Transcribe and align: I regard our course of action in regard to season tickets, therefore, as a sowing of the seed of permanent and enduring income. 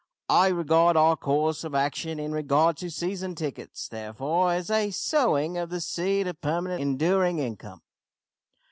I 0.31 0.47
regard 0.47 0.97
our 0.97 1.15
course 1.15 1.63
of 1.63 1.75
action 1.75 2.19
in 2.19 2.31
regard 2.31 2.75
to 2.77 2.89
season 2.89 3.35
tickets, 3.35 3.87
therefore, 3.87 4.51
as 4.51 4.71
a 4.71 4.89
sowing 4.89 5.59
of 5.59 5.69
the 5.69 5.79
seed 5.79 6.25
of 6.25 6.41
permanent 6.41 6.81
and 6.81 6.93
enduring 6.93 7.37
income. 7.37 7.83